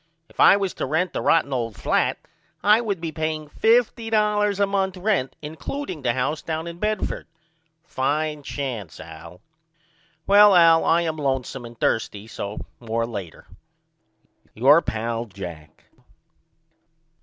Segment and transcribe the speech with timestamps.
[0.29, 2.17] If I was to rent the rotten old flat
[2.63, 7.27] I would be paying $50 a month rent includeing the house down in Bedford.
[7.83, 9.41] Fine chance Al.
[10.25, 13.45] Well Al I am lonesome and thirsty so more later.
[14.55, 15.83] Your pal, JACK.